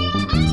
Bye. 0.00 0.49